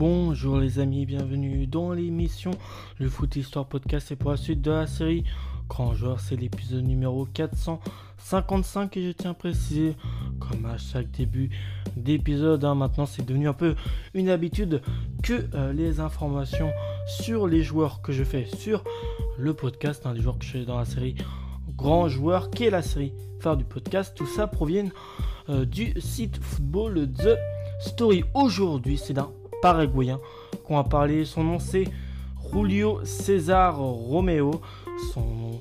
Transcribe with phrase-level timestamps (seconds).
[0.00, 2.52] Bonjour les amis, bienvenue dans l'émission
[2.98, 5.24] Le Foot Histoire Podcast et pour la suite de la série
[5.68, 9.94] Grand Joueur, c'est l'épisode numéro 455 et je tiens à préciser,
[10.38, 11.50] comme à chaque début
[11.98, 13.74] d'épisode, hein, maintenant c'est devenu un peu
[14.14, 14.80] une habitude
[15.22, 16.70] que euh, les informations
[17.06, 18.82] sur les joueurs que je fais sur
[19.36, 21.14] le podcast, hein, les joueurs que je fais dans la série
[21.76, 24.92] Grand Joueur, qui est la série phare du podcast, tout ça proviennent
[25.50, 27.36] euh, du site Football The
[27.82, 28.24] Story.
[28.32, 29.30] Aujourd'hui, c'est d'un
[29.62, 30.20] Paraguayen
[30.64, 31.24] qu'on va parler.
[31.24, 31.84] Son nom c'est
[32.52, 34.60] Julio César Romeo.
[35.12, 35.60] Son nom,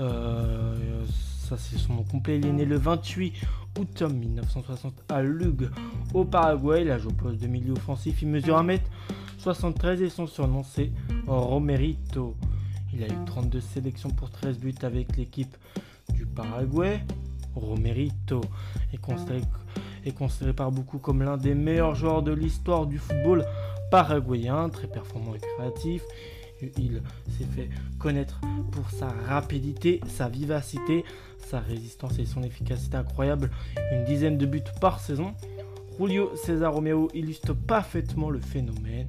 [0.00, 1.04] euh,
[1.48, 2.38] ça c'est son nom complet.
[2.38, 3.34] Il est né le 28
[3.78, 5.70] août 1960 à Lug
[6.14, 6.82] au Paraguay.
[6.82, 8.22] Il a joué au poste de milieu offensif.
[8.22, 10.90] Il mesure 1m73 et son surnom c'est
[11.26, 12.36] Romerito.
[12.92, 15.56] Il a eu 32 sélections pour 13 buts avec l'équipe
[16.12, 17.00] du Paraguay.
[17.54, 18.40] Romerito
[18.92, 19.42] est considéré,
[20.04, 23.44] est considéré par beaucoup comme l'un des meilleurs joueurs de l'histoire du football
[23.90, 26.02] paraguayen, très performant et créatif.
[26.76, 27.02] Il
[27.38, 28.40] s'est fait connaître
[28.72, 31.04] pour sa rapidité, sa vivacité,
[31.38, 33.50] sa résistance et son efficacité incroyable.
[33.92, 35.34] Une dizaine de buts par saison.
[35.98, 39.06] Julio César Romeo illustre parfaitement le phénomène.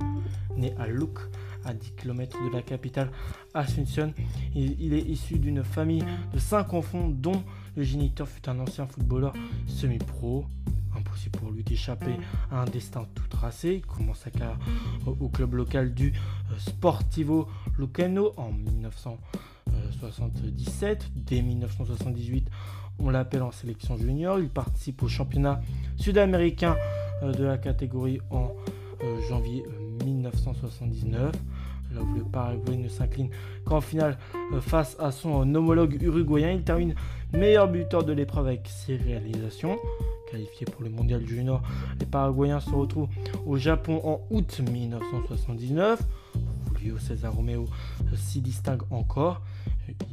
[0.57, 1.17] Né à Luc,
[1.65, 3.09] à 10 km de la capitale
[3.53, 4.13] Asunción,
[4.55, 7.43] il, est issu d'une famille de 5 enfants dont
[7.75, 9.33] le géniteur fut un ancien footballeur
[9.67, 10.45] semi-pro.
[11.11, 12.15] Impossible pour lui d'échapper
[12.51, 13.75] à un destin tout tracé.
[13.75, 14.57] Il commence sa carrière
[15.05, 21.11] au club local du euh, Sportivo Lucano en 1977.
[21.15, 22.47] Dès 1978,
[22.99, 24.39] on l'appelle en sélection junior.
[24.39, 25.59] Il participe au championnat
[25.97, 26.77] sud-américain
[27.23, 28.53] euh, de la catégorie en
[29.03, 29.65] euh, janvier
[30.05, 31.35] 1979
[31.93, 33.29] là où le Paraguay ne s'incline
[33.65, 34.17] qu'en finale
[34.53, 36.51] euh, face à son homologue uruguayen.
[36.51, 36.95] Il termine
[37.33, 39.77] meilleur buteur de l'épreuve avec ses réalisations.
[40.29, 41.61] Qualifié pour le mondial junior,
[41.99, 43.09] les Paraguayens se retrouvent
[43.45, 46.01] au Japon en août 1979.
[46.79, 47.65] Julio César Romeo
[48.01, 49.41] euh, s'y distingue encore.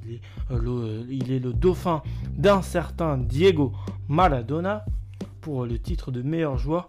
[0.05, 2.03] Il est, euh, le, il est le dauphin
[2.37, 3.73] d'un certain Diego
[4.09, 4.85] Maradona
[5.41, 6.87] pour le titre de meilleur joueur.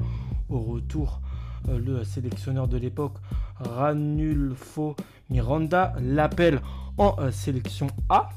[0.49, 1.21] Au retour,
[1.67, 3.13] le sélectionneur de l'époque
[3.59, 4.95] Ranulfo
[5.29, 6.61] Miranda l'appelle
[6.97, 8.29] en euh, sélection A.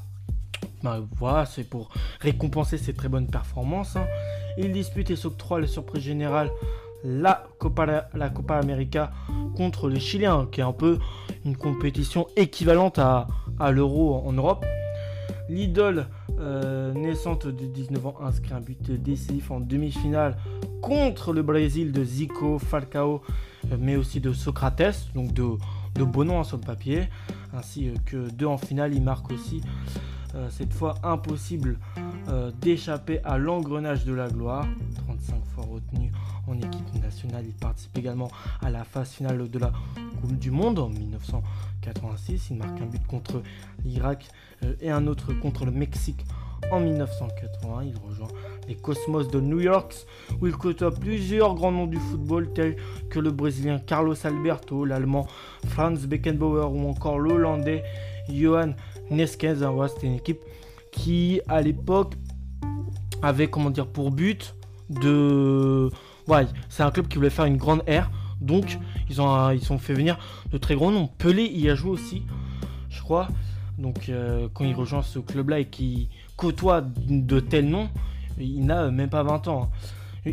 [0.83, 1.89] Bah, voilà, c'est pour
[2.19, 3.95] récompenser ses très bonnes performances.
[3.95, 4.05] Hein.
[4.57, 6.49] Il dispute et s'octroie la surprise générale
[7.03, 9.11] la Copa, la Copa América
[9.55, 10.99] contre les Chiliens, qui est un peu
[11.45, 13.27] une compétition équivalente à,
[13.71, 14.65] l'Euro en, Europe.
[15.53, 16.07] L'idole
[16.39, 20.35] euh, naissante de 19 ans inscrit un but décisif en demi-finale
[20.81, 23.21] contre le Brésil de Zico, Falcao
[23.79, 25.43] mais aussi de Socrates, donc de,
[25.93, 27.07] de beaux noms hein, sur le papier,
[27.53, 28.95] ainsi que deux en finale.
[28.95, 29.61] Il marque aussi
[30.33, 31.77] euh, cette fois impossible
[32.29, 34.65] euh, d'échapper à l'engrenage de la gloire.
[35.05, 36.11] 35 fois retenu
[36.47, 38.29] en équipe nationale, il participe également
[38.61, 39.71] à la phase finale de la
[40.21, 42.47] Coupe du Monde en 1986.
[42.51, 43.41] Il marque un but contre
[43.85, 44.27] l'Irak
[44.81, 46.25] et un autre contre le Mexique
[46.71, 47.83] en 1980.
[47.85, 48.27] Il rejoint
[48.67, 49.95] les Cosmos de New York,
[50.41, 52.75] où il côtoie plusieurs grands noms du football tels
[53.09, 55.27] que le Brésilien Carlos Alberto, l'Allemand
[55.67, 57.83] Franz Beckenbauer ou encore l'Hollandais
[58.29, 58.73] Johan
[59.09, 59.63] Neskens.
[59.93, 60.39] C'était une équipe
[60.91, 62.13] qui, à l'époque,
[63.21, 64.55] avait comment dire pour but
[64.89, 65.89] de.
[66.69, 68.11] C'est un club qui voulait faire une grande ère.
[68.41, 68.77] Donc,
[69.09, 70.17] ils ont, fait venir
[70.51, 71.07] de très grands noms.
[71.17, 72.23] Pelé y a joué aussi,
[72.89, 73.27] je crois.
[73.77, 77.89] Donc, euh, quand il rejoint ce club-là et qu'il côtoie de tels noms,
[78.37, 79.63] il n'a même pas 20 ans.
[79.63, 79.69] Hein.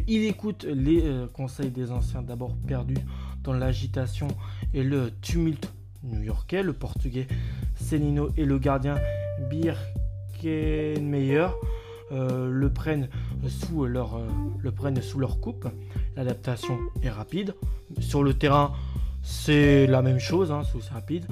[0.07, 2.99] Il écoute les euh, conseils des anciens, d'abord perdus
[3.43, 4.29] dans l'agitation
[4.75, 6.63] et le tumulte new-yorkais.
[6.63, 7.27] Le portugais
[7.77, 8.97] Celino et le gardien
[9.51, 11.49] Birkenmeyer
[12.13, 13.09] euh, le, prennent
[13.49, 14.29] sous leur, euh,
[14.59, 15.69] le prennent sous leur coupe.
[16.17, 17.55] L'adaptation est rapide.
[18.01, 18.73] Sur le terrain,
[19.23, 21.27] c'est la même chose, hein, c'est rapide.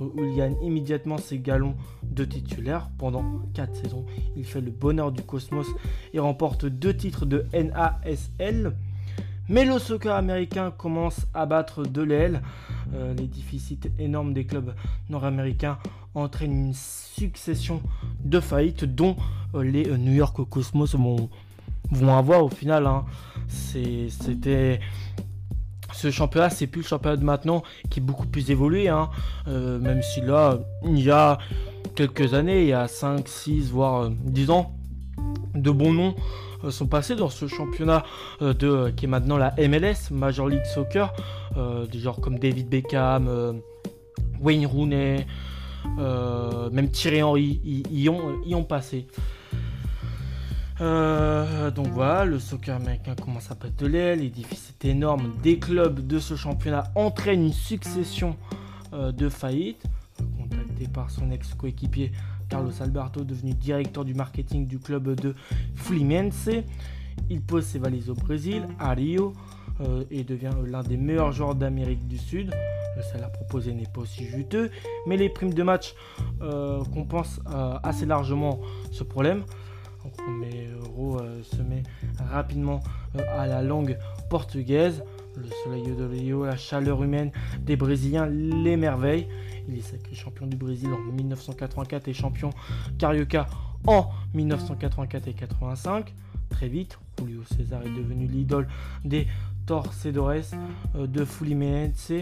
[0.00, 3.24] il gagne immédiatement ses galons de titulaire pendant
[3.54, 4.06] 4 saisons.
[4.36, 5.66] Il fait le bonheur du cosmos
[6.12, 8.74] et remporte deux titres de NASL.
[9.48, 12.42] Mais le soccer américain commence à battre de l'aile.
[12.94, 14.74] Euh, les déficits énormes des clubs
[15.10, 15.78] nord-américains
[16.14, 17.82] entraînent une succession
[18.24, 19.16] de faillites dont
[19.54, 21.28] euh, les New York Cosmos vont,
[21.92, 22.86] vont avoir au final.
[22.86, 23.04] Hein.
[23.48, 24.80] C'était
[25.92, 28.88] ce championnat, c'est plus le championnat de maintenant qui est beaucoup plus évolué.
[28.88, 29.10] Hein.
[29.48, 31.38] Euh, même si là, il y a
[31.94, 34.74] quelques années, il y a 5, 6, voire 10 euh, ans,
[35.54, 36.14] de bons noms
[36.64, 38.04] euh, sont passés dans ce championnat
[38.40, 41.12] de, qui est maintenant la MLS, Major League Soccer.
[41.90, 43.60] des joueurs comme David Beckham,
[44.40, 45.26] Wayne Rooney,
[45.98, 47.60] même Thierry Henry
[48.08, 49.06] ont, y ont passé.
[50.80, 55.58] Euh, donc voilà, le soccer américain commence à battre de l'aile, les déficits énormes des
[55.58, 58.36] clubs de ce championnat entraînent une succession
[58.92, 59.82] euh, de faillites.
[60.38, 62.12] Contacté par son ex-coéquipier
[62.48, 65.34] Carlos Alberto, devenu directeur du marketing du club de
[65.74, 66.48] Fluminense,
[67.28, 69.32] il pose ses valises au Brésil, à Rio,
[69.80, 72.54] euh, et devient l'un des meilleurs joueurs d'Amérique du Sud.
[72.96, 74.70] Le salaire proposé n'est pas aussi juteux,
[75.06, 75.94] mais les primes de match
[76.92, 77.40] compensent
[77.82, 78.60] assez largement
[78.90, 79.44] ce problème.
[80.02, 81.82] Romero euh, se met
[82.18, 82.80] rapidement
[83.16, 83.98] euh, à la langue
[84.30, 85.02] portugaise.
[85.36, 89.28] Le soleil de Rio, la chaleur humaine des Brésiliens l'émerveille.
[89.68, 92.50] Il est sacré champion du Brésil en 1984 et champion
[92.98, 93.46] Carioca
[93.86, 96.12] en 1984 et 85.
[96.50, 98.68] Très vite, Julio César est devenu l'idole
[99.04, 99.26] des
[99.66, 100.54] torcedores
[100.96, 102.12] euh, de Fluminense.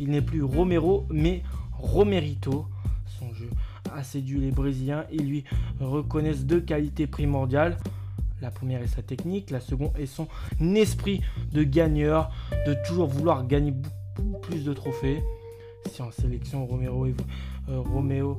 [0.00, 1.42] Il n'est plus Romero, mais
[1.78, 2.66] Romerito.
[3.96, 5.44] A séduit les Brésiliens et lui
[5.80, 7.78] reconnaissent deux qualités primordiales.
[8.42, 10.28] La première est sa technique, la seconde est son
[10.74, 11.22] esprit
[11.52, 12.30] de gagneur,
[12.66, 15.22] de toujours vouloir gagner beaucoup plus de trophées.
[15.90, 18.36] Si en sélection Romero, euh, Romero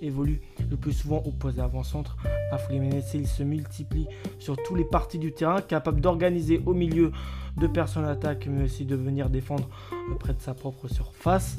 [0.00, 0.40] évolue
[0.70, 2.16] le plus souvent au poste d'avant-centre,
[2.52, 4.06] à Fluminense il se multiplie
[4.38, 7.10] sur tous les parties du terrain, capable d'organiser au milieu
[7.56, 9.68] de personnes attaque, mais aussi de venir défendre
[10.20, 11.58] près de sa propre surface.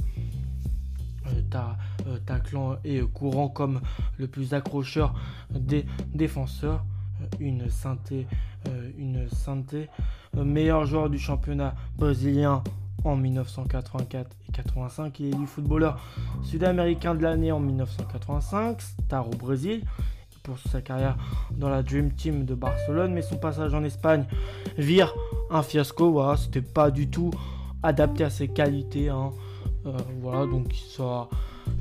[1.27, 1.77] Euh, ta,
[2.07, 3.81] euh, ta clan est courant comme
[4.17, 5.13] le plus accrocheur
[5.51, 6.83] des défenseurs.
[7.21, 8.27] Euh, une synthé,
[8.97, 9.27] une
[10.43, 12.63] meilleur joueur du championnat brésilien
[13.03, 15.19] en 1984 et 85.
[15.19, 15.99] Il est du footballeur
[16.43, 19.83] sud-américain de l'année en 1985, star au Brésil.
[20.31, 21.17] Il poursuit sa carrière
[21.51, 24.25] dans la Dream Team de Barcelone, mais son passage en Espagne
[24.77, 25.13] vire
[25.49, 26.11] un fiasco.
[26.11, 27.31] Voilà, c'était pas du tout
[27.83, 29.09] adapté à ses qualités.
[29.09, 29.31] Hein.
[29.85, 29.91] Euh,
[30.21, 31.27] voilà, donc ça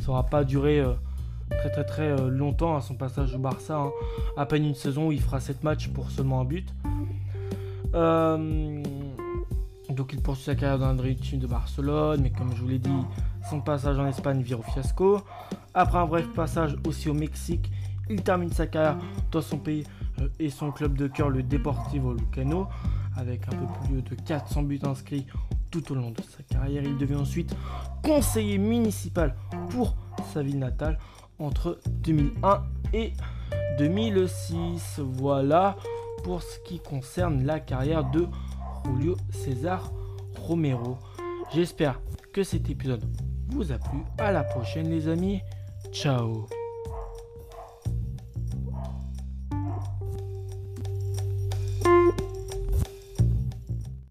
[0.06, 0.92] n'aura pas duré euh,
[1.50, 3.76] très très très euh, longtemps à son passage au Barça.
[3.78, 3.90] Hein.
[4.36, 6.68] À peine une saison où il fera 7 matchs pour seulement un but.
[9.90, 12.78] donc il poursuit sa carrière dans la team de Barcelone, mais comme je vous l'ai
[12.78, 12.90] dit,
[13.48, 15.20] son passage en Espagne vire au fiasco.
[15.74, 17.70] Après un bref passage aussi au Mexique,
[18.10, 18.98] il termine sa carrière
[19.30, 19.84] dans son pays
[20.38, 22.68] et son club de cœur, le Deportivo Lucano,
[23.16, 25.26] avec un peu plus de 400 buts inscrits
[25.72, 26.84] tout au long de sa carrière.
[26.84, 27.56] Il devient ensuite
[28.04, 29.34] conseiller municipal
[29.70, 29.96] pour
[30.32, 30.98] sa ville natale
[31.40, 33.12] entre 2001 et
[33.78, 35.00] 2006.
[35.00, 35.76] Voilà
[36.22, 38.28] pour ce qui concerne la carrière de
[38.84, 39.90] Julio César
[40.36, 40.98] Romero.
[41.52, 42.00] J'espère
[42.32, 43.04] que cet épisode
[43.48, 43.98] vous a plu.
[44.18, 45.40] À la prochaine les amis.
[45.90, 46.46] Ciao